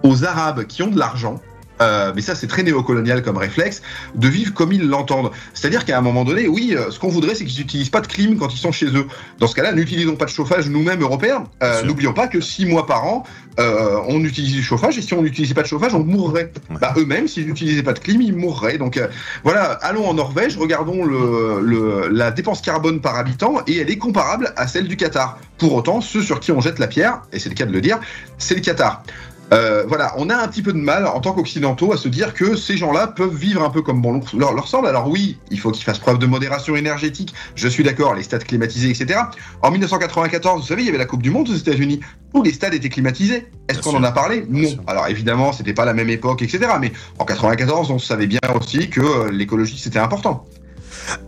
aux 0.03 0.25
Arabes 0.25 0.65
qui 0.65 0.83
ont 0.83 0.89
de 0.91 0.99
l'argent 0.99 1.41
euh, 1.81 2.13
mais 2.15 2.23
ça 2.23 2.35
c'est 2.35 2.47
très 2.47 2.63
néocolonial 2.63 3.23
comme 3.23 3.37
réflexe, 3.37 3.83
de 4.15 4.29
vivre 4.29 4.53
comme 4.55 4.73
ils 4.73 4.87
l'entendent. 4.89 5.31
C'est-à-dire 5.55 5.85
qu'à 5.85 5.99
un 5.99 6.01
moment 6.01 6.25
donné, 6.25 6.47
oui, 6.49 6.75
euh, 6.77 6.91
ce 6.91 6.99
qu'on 6.99 7.09
voudrait 7.09 7.35
c'est 7.35 7.45
qu'ils 7.45 7.61
n'utilisent 7.61 7.91
pas 7.91 8.01
de 8.01 8.07
clim 8.07 8.37
quand 8.37 8.53
ils 8.55 8.59
sont 8.59 8.73
chez 8.73 8.87
eux. 8.87 9.07
Dans 9.39 9.47
ce 9.47 9.55
cas-là, 9.55 9.73
n'utilisons 9.73 10.17
pas 10.17 10.27
de 10.27 10.31
chauffage 10.31 10.69
nous-mêmes 10.69 11.03
européens. 11.03 11.45
Euh, 11.63 11.83
N'oublions 11.83 12.13
pas 12.13 12.29
que 12.29 12.41
six 12.41 12.67
mois 12.67 12.87
par 12.87 13.05
an, 13.05 13.25
euh, 13.59 13.99
on 14.09 14.21
utilise 14.25 14.53
du 14.55 14.63
chauffage 14.63 14.99
et 14.99 15.03
si 15.03 15.15
on 15.15 15.23
n'utilisait 15.23 15.55
pas 15.55 15.63
de 15.63 15.67
chauffage, 15.67 15.95
on 15.95 16.05
mourrait. 16.05 16.53
Ouais. 16.71 16.77
Bah, 16.81 16.95
eux-mêmes, 16.97 17.29
s'ils 17.29 17.47
n'utilisaient 17.47 17.83
pas 17.83 17.93
de 17.93 17.99
clim, 17.99 18.21
ils 18.21 18.35
mourraient. 18.35 18.79
Donc 18.79 18.97
euh, 18.97 19.09
voilà, 19.43 19.73
allons 19.83 20.07
en 20.07 20.15
Norvège, 20.15 20.57
regardons 20.57 21.05
le, 21.05 21.61
le, 21.61 22.09
la 22.09 22.31
dépense 22.31 22.61
carbone 22.61 23.01
par 23.01 23.17
habitant 23.17 23.61
et 23.67 23.79
elle 23.79 23.91
est 23.91 23.99
comparable 23.99 24.53
à 24.57 24.67
celle 24.67 24.89
du 24.89 24.97
Qatar. 24.97 25.39
Pour 25.59 25.75
autant, 25.75 26.01
ceux 26.01 26.23
sur 26.23 26.41
qui 26.41 26.53
on 26.53 26.61
jette 26.61 26.79
la 26.79 26.89
pierre, 26.89 27.23
et 27.33 27.39
c'est 27.39 27.49
le 27.49 27.55
cas 27.55 27.65
de 27.67 27.73
le 27.73 27.81
dire, 27.81 27.99
c'est 28.39 28.55
le 28.55 28.61
Qatar. 28.61 29.03
Euh, 29.53 29.85
voilà, 29.87 30.15
on 30.17 30.31
a 30.31 30.37
un 30.37 30.49
petit 30.49 30.63
peu 30.63 30.73
de 30.73 30.79
mal 30.79 31.07
en 31.07 31.21
tant 31.21 31.33
qu'occidentaux 31.33 31.93
à 31.93 31.97
se 31.97 32.09
dire 32.09 32.35
que 32.35 32.57
ces 32.57 32.77
gens-là 32.77 33.09
peuvent 33.09 33.35
vivre 33.35 33.63
un 33.63 33.71
peu 33.71 33.83
comme 33.83 34.01
bon 34.01 34.21
leur, 34.37 34.53
leur 34.55 34.69
semble. 34.69 34.87
Alors 34.87 35.09
oui, 35.09 35.39
il 35.51 35.61
faut 35.61 35.71
qu'ils 35.71 35.85
fassent 35.85 35.99
preuve 35.99 36.19
de 36.19 36.27
modération 36.27 36.77
énergétique. 36.77 37.35
Je 37.55 37.69
suis 37.69 37.85
d'accord, 37.85 38.15
les 38.15 38.23
stades 38.23 38.45
climatisés, 38.45 38.91
etc. 38.91 39.21
En 39.63 39.71
1994, 39.71 40.63
vous 40.63 40.67
savez, 40.67 40.83
il 40.83 40.87
y 40.87 40.89
avait 40.89 40.99
la 40.99 41.07
Coupe 41.07 41.23
du 41.23 41.31
Monde 41.31 41.49
aux 41.49 41.55
États-Unis. 41.55 42.01
Tous 42.33 42.43
les 42.43 42.53
stades 42.53 42.75
étaient 42.75 42.89
climatisés. 42.89 43.47
Est-ce 43.69 43.81
qu'on 43.81 43.97
en 43.97 44.03
a 44.03 44.13
parlé 44.13 44.47
Non. 44.49 44.69
Alors 44.87 45.09
évidemment, 45.09 45.53
c'était 45.53 45.75
pas 45.75 45.85
la 45.85 45.95
même 45.95 46.11
époque, 46.11 46.43
etc. 46.43 46.73
Mais 46.81 46.93
en 47.19 47.25
94, 47.25 47.91
on 47.91 47.99
savait 47.99 48.27
bien 48.27 48.41
aussi 48.55 48.89
que 48.89 49.01
euh, 49.01 49.31
l'écologie 49.31 49.79
c'était 49.79 49.99
important. 49.99 50.47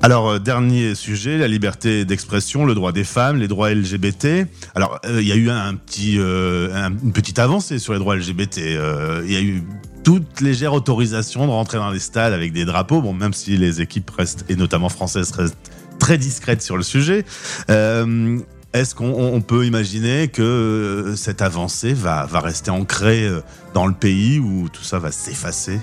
Alors, 0.02 0.28
euh, 0.28 0.38
dernier 0.38 0.94
sujet, 0.94 1.38
la 1.38 1.48
liberté 1.48 2.04
d'expression, 2.04 2.64
le 2.64 2.74
droit 2.74 2.92
des 2.92 3.04
femmes, 3.04 3.38
les 3.38 3.48
droits 3.48 3.72
LGBT. 3.72 4.46
Alors, 4.74 5.00
il 5.04 5.10
euh, 5.10 5.22
y 5.22 5.32
a 5.32 5.36
eu 5.36 5.50
un 5.50 5.74
petit, 5.74 6.16
euh, 6.18 6.74
un, 6.74 6.90
une 6.90 7.12
petite 7.12 7.38
avancée 7.38 7.78
sur 7.78 7.92
les 7.92 7.98
droits 7.98 8.16
LGBT. 8.16 8.58
Il 8.58 9.32
y 9.32 9.36
a 9.36 9.40
eu 9.40 9.64
toute 10.04 10.40
légère 10.40 10.72
autorisation 10.72 11.46
de 11.46 11.50
rentrer 11.50 11.78
dans 11.78 11.90
les 11.90 11.98
stades 11.98 12.32
avec 12.32 12.52
des 12.52 12.64
drapeaux, 12.64 13.02
bon, 13.02 13.12
même 13.12 13.32
si 13.32 13.56
les 13.56 13.80
équipes 13.80 14.10
restent, 14.10 14.44
et 14.48 14.56
notamment 14.56 14.88
françaises, 14.88 15.32
restent 15.32 15.56
très 15.98 16.18
discrètes 16.18 16.62
sur 16.62 16.76
le 16.76 16.82
sujet. 16.82 17.24
Est-ce 17.68 18.94
qu'on 18.94 19.40
peut 19.40 19.64
imaginer 19.64 20.28
que 20.28 21.14
cette 21.16 21.40
avancée 21.40 21.94
va, 21.94 22.26
va 22.26 22.40
rester 22.40 22.70
ancrée 22.70 23.28
dans 23.72 23.86
le 23.86 23.94
pays 23.94 24.38
ou 24.38 24.68
tout 24.68 24.84
ça 24.84 24.98
va 24.98 25.10
s'effacer? 25.10 25.80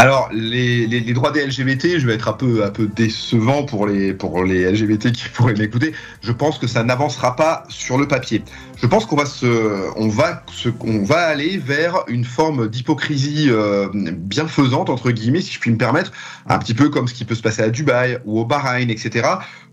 Alors, 0.00 0.30
les, 0.32 1.12
droits 1.12 1.30
des 1.30 1.44
LGBT, 1.44 1.98
je 1.98 2.06
vais 2.06 2.14
être 2.14 2.28
un 2.28 2.32
peu, 2.32 2.64
un 2.64 2.70
peu 2.70 2.86
décevant 2.86 3.64
pour 3.64 3.86
les, 3.86 4.14
pour 4.14 4.44
les 4.44 4.72
LGBT 4.72 5.12
qui 5.12 5.28
pourraient 5.34 5.52
m'écouter. 5.52 5.92
Je 6.22 6.32
pense 6.32 6.58
que 6.58 6.66
ça 6.66 6.82
n'avancera 6.84 7.36
pas 7.36 7.64
sur 7.68 7.98
le 7.98 8.08
papier. 8.08 8.42
Je 8.78 8.86
pense 8.86 9.04
qu'on 9.04 9.16
va 9.16 9.26
se, 9.26 9.90
on 9.96 10.08
va 10.08 10.42
on 10.80 11.02
va 11.02 11.18
aller 11.18 11.58
vers 11.58 12.04
une 12.08 12.24
forme 12.24 12.68
d'hypocrisie 12.68 13.48
euh, 13.50 13.90
bienfaisante 13.92 14.88
entre 14.88 15.10
guillemets, 15.10 15.42
si 15.42 15.52
je 15.52 15.60
puis 15.60 15.70
me 15.70 15.76
permettre, 15.76 16.12
un 16.46 16.58
petit 16.58 16.72
peu 16.72 16.88
comme 16.88 17.06
ce 17.06 17.12
qui 17.12 17.26
peut 17.26 17.34
se 17.34 17.42
passer 17.42 17.60
à 17.60 17.68
Dubaï 17.68 18.20
ou 18.24 18.40
au 18.40 18.46
Bahreïn, 18.46 18.88
etc. 18.88 19.28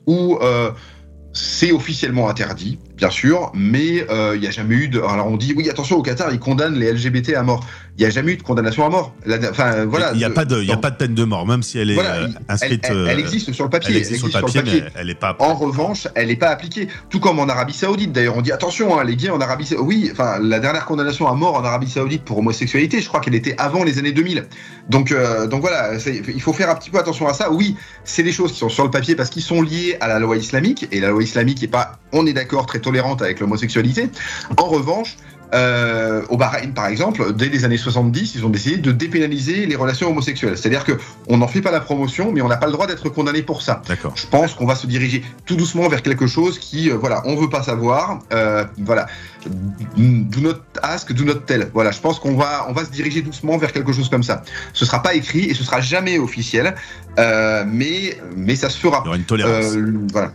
Où 0.08 0.40
euh, 0.42 0.72
c'est 1.32 1.72
officiellement 1.72 2.28
interdit, 2.28 2.80
bien 2.98 3.12
sûr, 3.12 3.51
mais 3.54 3.98
il 3.98 4.06
euh, 4.10 4.38
n'y 4.38 4.48
a 4.48 4.51
jamais 4.51 4.75
eu 4.75 4.88
de. 4.89 5.00
Alors 5.00 5.27
on 5.27 5.38
dit 5.38 5.54
oui, 5.56 5.70
attention 5.70 5.98
au 5.98 6.01
Qatar, 6.01 6.34
ils 6.34 6.39
condamnent 6.39 6.77
les 6.77 6.92
LGBT 6.92 7.36
à 7.36 7.44
mort. 7.44 7.66
Il 7.98 8.01
n'y 8.01 8.08
a 8.08 8.10
jamais 8.10 8.34
eu 8.34 8.38
de 8.38 8.44
condamnation 8.44 8.86
à 8.86 8.89
mort. 8.89 9.13
La, 9.25 9.38
enfin 9.50 9.86
voilà. 9.86 10.12
Il 10.13 10.18
n'y 10.18 10.24
a, 10.24 10.30
pas 10.30 10.46
de, 10.46 10.62
il 10.62 10.68
y 10.68 10.72
a 10.72 10.77
pas 10.77 10.92
de 10.92 10.98
peine 10.98 11.16
de 11.16 11.24
mort, 11.24 11.48
même 11.48 11.63
si 11.63 11.77
elle 11.77 11.92
est 11.92 11.96
voilà, 11.96 12.16
euh, 12.16 12.27
inscrite. 12.50 12.86
Elle, 12.89 12.98
elle, 12.98 13.08
elle, 13.10 13.20
existe 13.20 13.54
sur 13.54 13.63
le 13.63 13.70
papier. 13.70 13.92
Elle 13.92 13.98
existe, 13.98 14.24
elle 14.24 14.27
existe 14.27 14.38
sur, 14.38 14.48
le 14.48 14.54
papier, 14.54 14.72
sur 14.72 14.77
le 14.77 14.84
papier. 14.84 15.00
elle 15.00 15.10
est 15.10 15.16
pas. 15.16 15.36
En 15.39 15.54
revanche, 15.54 16.08
elle 16.16 16.27
n'est 16.27 16.36
pas 16.36 16.50
appliquée. 16.50 16.88
Tout 17.10 17.20
comme 17.20 17.39
en 17.39 17.48
Arabie 17.48 17.74
Saoudite. 17.74 18.12
D'ailleurs, 18.12 18.36
on 18.36 18.42
dit 18.42 18.51
attention, 18.51 19.00
hein, 19.00 19.04
les 19.04 19.16
gays 19.16 19.30
en 19.30 19.39
Arabie 19.39 19.66
Saoudite. 19.66 19.86
Oui, 19.88 20.10
enfin 20.12 20.39
la 20.42 20.60
dernière 20.60 20.86
condamnation 20.86 21.27
à 21.27 21.34
mort 21.34 21.56
en 21.56 21.63
Arabie 21.63 21.89
Saoudite 21.89 22.24
pour 22.24 22.39
homosexualité, 22.39 23.00
je 23.00 23.08
crois 23.08 23.20
qu'elle 23.20 23.36
était 23.36 23.56
avant 23.60 23.84
les 23.84 24.00
années 24.00 24.12
2000. 24.12 24.46
Donc 24.89 25.12
euh, 25.12 25.48
donc 25.48 25.62
voilà, 25.62 25.94
il 26.08 26.42
faut 26.42 26.54
faire 26.54 26.70
un 26.70 26.75
petit 26.75 26.89
peu 26.89 26.98
attention 26.98 27.27
à 27.27 27.34
ça. 27.34 27.51
Oui, 27.51 27.75
c'est 28.04 28.24
des 28.24 28.32
choses 28.32 28.51
qui 28.51 28.60
sont 28.60 28.70
sur 28.70 28.84
le 28.84 28.92
papier 28.92 29.16
parce 29.16 29.30
qu'ils 29.30 29.44
sont 29.44 29.62
liés 29.62 29.98
à 30.00 30.08
la 30.08 30.20
loi 30.20 30.38
islamique 30.38 30.88
et 30.92 31.00
la 31.00 31.10
loi 31.10 31.24
islamique 31.24 31.62
n'est 31.62 31.68
pas, 31.68 32.00
on 32.12 32.25
est 32.25 32.34
d'accord, 32.34 32.66
très 32.66 32.80
tolérante 32.88 33.22
avec 33.22 33.41
l'homosexualité. 33.41 34.10
En 34.58 34.67
revanche, 34.77 35.17
euh, 35.53 36.24
au 36.29 36.38
Bahreïn, 36.38 36.74
par 36.74 36.88
exemple, 36.88 37.34
dès 37.34 37.50
les 37.50 37.63
années 37.63 37.77
70, 37.77 38.36
ils 38.36 38.46
ont 38.46 38.50
décidé 38.50 38.77
de 38.77 38.91
dépénaliser 38.91 39.65
les 39.65 39.75
relations 39.75 40.10
homosexuelles. 40.10 40.58
C'est-à-dire 40.58 40.84
que 40.84 40.94
on 41.27 41.38
n'en 41.38 41.48
fait 41.48 41.62
pas 41.62 41.72
la 41.72 41.79
promotion, 41.79 42.32
mais 42.32 42.41
on 42.41 42.48
n'a 42.48 42.58
pas 42.58 42.65
le 42.65 42.74
droit 42.74 42.88
d'être 42.88 43.10
condamné 43.10 43.41
pour 43.41 43.62
ça. 43.62 43.82
Je 44.15 44.27
pense 44.27 44.53
qu'on 44.53 44.65
va 44.65 44.75
se 44.75 44.88
diriger 44.88 45.24
tout 45.46 45.56
doucement 45.56 45.88
vers 45.88 46.01
quelque 46.01 46.27
chose 46.27 46.60
qui, 46.60 46.89
euh, 46.89 46.98
voilà, 46.98 47.22
on 47.25 47.36
veut 47.36 47.50
pas 47.50 47.63
savoir. 47.63 48.20
Euh, 48.34 48.65
voilà, 48.79 49.08
do 49.46 50.41
not 50.41 50.60
ask, 50.84 51.13
do 51.13 51.24
not 51.24 51.41
tell. 51.46 51.70
Voilà, 51.74 51.91
je 51.91 52.00
pense 52.00 52.20
qu'on 52.20 52.36
va, 52.36 52.65
on 52.70 52.74
va 52.74 52.84
se 52.84 52.91
diriger 52.91 53.22
doucement 53.22 53.58
vers 53.58 53.72
quelque 53.72 53.94
chose 53.94 54.10
comme 54.10 54.24
ça. 54.24 54.44
Ce 54.74 54.86
sera 54.86 55.01
pas 55.01 55.13
écrit 55.13 55.46
et 55.46 55.53
ce 55.53 55.63
sera 55.63 55.79
jamais 55.79 56.20
officiel, 56.20 56.75
euh, 57.20 57.63
mais 57.65 58.17
mais 58.36 58.56
ça 58.56 58.70
se 58.70 58.77
fera. 58.77 59.01
Il 59.03 59.08
y 59.08 59.10
aura 59.10 59.17
une 59.17 59.24
tolérance. 59.24 59.77
Voilà. 60.12 60.32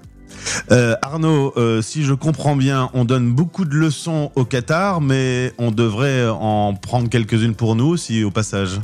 Euh, 0.71 0.95
Arnaud, 1.03 1.53
euh, 1.57 1.83
si 1.83 2.05
je 2.05 2.15
comprends 2.15 2.57
bien, 2.57 2.91
on 2.95 3.05
donne 3.05 3.33
beaucoup 3.33 3.65
de 3.65 3.75
leçons 3.75 4.31
au 4.35 4.45
Qatar, 4.45 5.01
mais 5.01 5.53
on 5.59 5.71
devrait 5.71 6.29
en 6.29 6.75
prendre 6.75 7.09
quelques-unes 7.09 7.55
pour 7.55 7.75
nous 7.75 7.87
aussi 7.87 8.25
au 8.25 8.31
passage. 8.31 8.81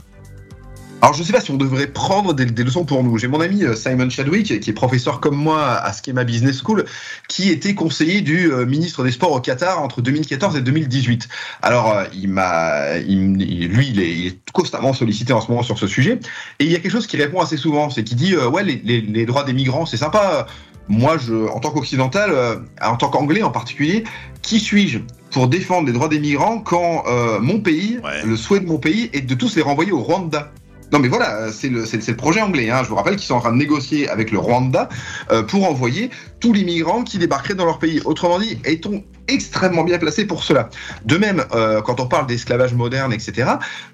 Alors 1.00 1.14
je 1.14 1.22
sais 1.22 1.32
pas 1.32 1.40
si 1.40 1.52
on 1.52 1.56
devrait 1.56 1.86
prendre 1.86 2.34
des, 2.34 2.44
leçons 2.64 2.84
pour 2.84 3.04
nous. 3.04 3.18
J'ai 3.18 3.28
mon 3.28 3.40
ami 3.40 3.62
euh, 3.62 3.76
Simon 3.76 4.10
Chadwick, 4.10 4.58
qui 4.58 4.70
est 4.70 4.72
professeur 4.72 5.20
comme 5.20 5.36
moi 5.36 5.64
à 5.64 5.92
Schema 5.92 6.24
Business 6.24 6.60
School, 6.60 6.84
qui 7.28 7.50
était 7.50 7.76
conseiller 7.76 8.20
du 8.20 8.50
ministre 8.66 9.04
des 9.04 9.12
Sports 9.12 9.30
au 9.30 9.40
Qatar 9.40 9.80
entre 9.80 10.02
2014 10.02 10.56
et 10.56 10.60
2018. 10.60 11.28
Alors 11.62 12.02
il 12.12 12.28
m'a, 12.28 12.98
lui, 12.98 13.88
il 13.90 14.00
est, 14.00 14.38
constamment 14.52 14.92
sollicité 14.92 15.32
en 15.32 15.40
ce 15.40 15.48
moment 15.52 15.62
sur 15.62 15.78
ce 15.78 15.86
sujet, 15.86 16.18
et 16.58 16.64
il 16.64 16.72
y 16.72 16.74
a 16.74 16.80
quelque 16.80 16.90
chose 16.90 17.06
qui 17.06 17.16
répond 17.16 17.40
assez 17.40 17.56
souvent, 17.56 17.90
c'est 17.90 18.02
qu'il 18.02 18.16
dit 18.16 18.36
ouais 18.36 18.64
les- 18.64 19.00
les 19.00 19.24
droits 19.24 19.44
des 19.44 19.52
migrants 19.52 19.86
c'est 19.86 19.96
sympa. 19.96 20.48
Moi, 20.88 21.18
je, 21.18 21.34
en 21.48 21.60
tant 21.60 21.70
qu'occidental, 21.70 22.30
euh, 22.32 22.56
en 22.82 22.96
tant 22.96 23.08
qu'anglais 23.10 23.42
en 23.42 23.50
particulier, 23.50 24.04
qui 24.42 24.58
suis-je 24.60 24.98
pour 25.30 25.46
défendre 25.48 25.86
les 25.86 25.92
droits 25.92 26.08
des 26.08 26.18
migrants 26.20 26.58
quand 26.58 27.04
euh, 27.06 27.38
mon 27.40 27.60
pays, 27.60 27.98
Ouais. 28.02 28.24
le 28.24 28.36
souhait 28.36 28.60
de 28.60 28.66
mon 28.66 28.78
pays, 28.78 29.10
est 29.12 29.20
de 29.20 29.34
tous 29.34 29.56
les 29.56 29.62
renvoyer 29.62 29.92
au 29.92 30.00
Rwanda? 30.00 30.50
Non 30.90 30.98
mais 31.00 31.08
voilà, 31.08 31.36
euh, 31.36 31.50
c'est 31.52 31.68
le, 31.68 31.84
le 31.84 32.16
projet 32.16 32.40
anglais. 32.40 32.70
Hein. 32.70 32.80
Je 32.82 32.88
vous 32.88 32.94
rappelle 32.94 33.16
qu'ils 33.16 33.26
sont 33.26 33.34
en 33.34 33.40
train 33.40 33.52
de 33.52 33.58
négocier 33.58 34.08
avec 34.08 34.30
le 34.30 34.38
Rwanda 34.38 34.88
euh, 35.30 35.42
pour 35.42 35.68
envoyer 35.68 36.08
tous 36.40 36.54
les 36.54 36.64
migrants 36.64 37.02
qui 37.04 37.18
débarqueraient 37.18 37.54
dans 37.54 37.66
leur 37.66 37.78
pays. 37.78 38.00
Autrement 38.06 38.38
dit, 38.38 38.58
est-on 38.64 39.04
extrêmement 39.28 39.84
bien 39.84 39.98
placé 39.98 40.26
pour 40.26 40.42
cela 40.42 40.70
De 41.04 41.16
même, 41.16 41.44
euh, 41.54 41.80
quand 41.82 42.00
on 42.00 42.06
parle 42.06 42.26
d'esclavage 42.26 42.74
moderne, 42.74 43.12
etc., 43.12 43.50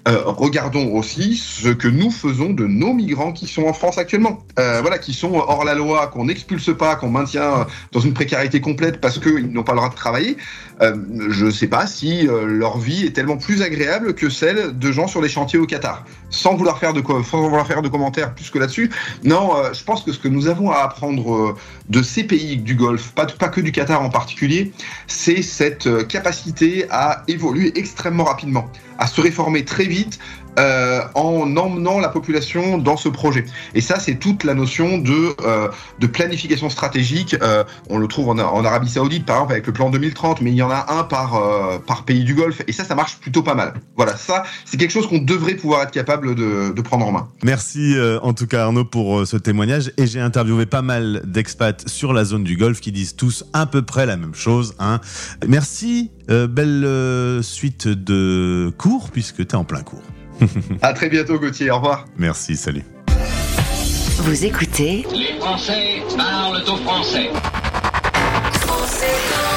euh, 0.07 0.21
regardons 0.25 0.93
aussi 0.93 1.35
ce 1.35 1.69
que 1.69 1.87
nous 1.87 2.09
faisons 2.09 2.51
de 2.51 2.65
nos 2.65 2.93
migrants 2.93 3.33
qui 3.33 3.47
sont 3.47 3.63
en 3.63 3.73
France 3.73 3.97
actuellement. 3.97 4.43
Euh, 4.57 4.79
voilà, 4.81 4.97
qui 4.97 5.13
sont 5.13 5.33
hors 5.35 5.65
la 5.65 5.75
loi, 5.75 6.07
qu'on 6.07 6.25
n'expulse 6.25 6.75
pas, 6.75 6.95
qu'on 6.95 7.09
maintient 7.09 7.67
dans 7.91 7.99
une 7.99 8.13
précarité 8.13 8.61
complète 8.61 9.01
parce 9.01 9.19
qu'ils 9.19 9.51
n'ont 9.51 9.63
pas 9.63 9.73
le 9.73 9.77
droit 9.77 9.89
de 9.89 9.95
travailler. 9.95 10.37
Je 10.81 11.45
ne 11.45 11.51
sais 11.51 11.67
pas 11.67 11.87
si 11.87 12.27
leur 12.27 12.77
vie 12.77 13.05
est 13.05 13.11
tellement 13.11 13.37
plus 13.37 13.61
agréable 13.61 14.13
que 14.13 14.29
celle 14.29 14.77
de 14.77 14.91
gens 14.91 15.07
sur 15.07 15.21
les 15.21 15.29
chantiers 15.29 15.59
au 15.59 15.65
Qatar. 15.65 16.05
Sans 16.29 16.55
vouloir 16.55 16.79
faire 16.79 16.93
de, 16.93 17.01
commentaires 17.01 18.35
plus 18.35 18.49
que 18.49 18.59
là-dessus, 18.59 18.91
non, 19.23 19.51
je 19.73 19.83
pense 19.83 20.03
que 20.03 20.11
ce 20.11 20.19
que 20.19 20.27
nous 20.27 20.47
avons 20.47 20.71
à 20.71 20.79
apprendre 20.79 21.55
de 21.89 22.01
ces 22.01 22.23
pays 22.23 22.57
du 22.57 22.75
Golfe, 22.75 23.13
pas, 23.13 23.25
pas 23.25 23.49
que 23.49 23.61
du 23.61 23.71
Qatar 23.71 24.01
en 24.01 24.09
particulier, 24.09 24.73
cette 25.41 25.87
euh, 25.87 26.03
capacité 26.03 26.85
à 26.89 27.23
évoluer 27.27 27.71
extrêmement 27.77 28.25
rapidement, 28.25 28.69
à 28.99 29.07
se 29.07 29.21
réformer 29.21 29.65
très 29.65 29.85
vite 29.85 30.19
euh, 30.57 31.01
en 31.15 31.57
emmenant 31.57 31.99
la 31.99 32.07
population 32.07 32.77
dans 32.77 32.95
ce 32.95 33.09
projet. 33.09 33.43
Et 33.73 33.81
ça, 33.81 33.99
c'est 33.99 34.15
toute 34.15 34.45
la 34.45 34.53
notion 34.53 34.97
de, 34.97 35.35
euh, 35.45 35.69
planification 36.13 36.69
stratégique. 36.69 37.35
Euh, 37.41 37.65
on 37.89 37.97
le 37.97 38.07
trouve 38.07 38.29
en, 38.29 38.37
Arabie 38.37 38.89
Saoudite, 38.89 39.25
par 39.25 39.35
exemple, 39.37 39.51
avec 39.53 39.67
le 39.67 39.73
plan 39.73 39.89
2030, 39.89 40.39
mais 40.41 40.51
il 40.51 40.55
y 40.55 40.61
en 40.61 40.69
a 40.69 40.85
un 40.93 41.03
par, 41.03 42.03
pays 42.05 42.23
du 42.23 42.35
Golfe. 42.35 42.61
Et 42.67 42.71
ça, 42.71 42.85
ça 42.85 42.95
marche 42.95 43.17
plutôt 43.17 43.41
pas 43.41 43.55
mal. 43.55 43.73
Voilà, 43.97 44.15
ça, 44.15 44.43
c'est 44.63 44.77
quelque 44.77 44.91
chose 44.91 45.07
qu'on 45.07 45.17
devrait 45.17 45.55
pouvoir 45.55 45.83
être 45.83 45.91
capable 45.91 46.35
de, 46.35 46.81
prendre 46.81 47.07
en 47.07 47.11
main. 47.11 47.27
Merci 47.43 47.95
en 48.21 48.33
tout 48.33 48.45
cas 48.45 48.65
Arnaud 48.65 48.85
pour 48.85 49.25
ce 49.25 49.37
témoignage 49.37 49.91
et 49.97 50.05
j'ai 50.05 50.19
interviewé 50.19 50.67
pas 50.67 50.83
mal 50.83 51.23
d'expats 51.25 51.87
sur 51.87 52.13
la 52.13 52.23
zone 52.23 52.43
du 52.43 52.57
Golfe 52.57 52.79
qui 52.79 52.91
disent 52.91 53.15
tous 53.15 53.43
à 53.53 53.65
peu 53.65 53.81
près 53.81 54.05
la 54.05 54.17
même 54.17 54.35
chose. 54.35 54.75
Hein. 54.77 54.99
Merci, 55.47 56.11
belle 56.27 57.41
suite 57.41 57.87
de 57.87 58.71
cours 58.77 59.09
puisque 59.09 59.37
tu 59.37 59.43
es 59.43 59.55
en 59.55 59.63
plein 59.63 59.81
cours. 59.81 60.03
À 60.81 60.93
très 60.93 61.09
bientôt, 61.09 61.39
Gauthier. 61.39 61.71
Au 61.71 61.77
revoir. 61.77 62.05
Merci, 62.17 62.55
salut. 62.55 62.83
Vous 64.17 64.45
écoutez 64.45 65.05
Les 65.13 65.39
Français 65.39 66.01
parlent 66.17 66.63
au 66.67 66.77
français. 66.77 67.29
Français 68.53 69.54